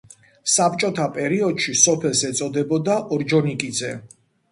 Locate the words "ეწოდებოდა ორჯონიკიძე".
2.29-3.93